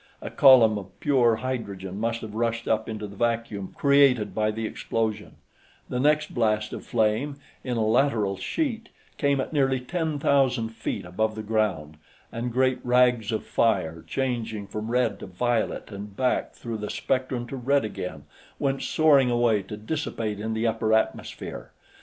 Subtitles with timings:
[0.19, 4.65] A column of pure hydrogen must have rushed up into the vacuum created by the
[4.65, 5.35] explosion;
[5.89, 11.05] the next blast of flame, in a lateral sheet, came at nearly ten thousand feet
[11.05, 11.97] above the ground,
[12.31, 17.45] and great rags of fire, changing from red to violet and back through the spectrum
[17.45, 18.23] to red again,
[18.57, 21.73] went soaring away to dissipate in the upper atmosphere.